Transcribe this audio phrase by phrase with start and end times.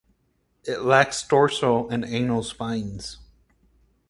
[0.63, 3.19] It lacks dorsal and anal spines.